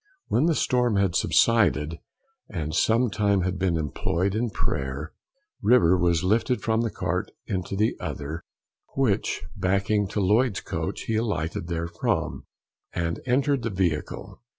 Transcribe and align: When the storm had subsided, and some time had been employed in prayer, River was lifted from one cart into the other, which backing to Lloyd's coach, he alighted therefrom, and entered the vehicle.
When 0.29 0.47
the 0.47 0.55
storm 0.55 0.95
had 0.95 1.13
subsided, 1.15 1.99
and 2.49 2.73
some 2.73 3.11
time 3.11 3.41
had 3.41 3.59
been 3.59 3.77
employed 3.77 4.33
in 4.33 4.49
prayer, 4.49 5.13
River 5.61 5.95
was 5.95 6.23
lifted 6.23 6.63
from 6.63 6.79
one 6.81 6.89
cart 6.89 7.29
into 7.45 7.75
the 7.75 7.95
other, 7.99 8.41
which 8.95 9.43
backing 9.55 10.07
to 10.07 10.19
Lloyd's 10.19 10.61
coach, 10.61 11.01
he 11.01 11.17
alighted 11.17 11.67
therefrom, 11.67 12.45
and 12.91 13.19
entered 13.27 13.61
the 13.61 13.69
vehicle. 13.69 14.41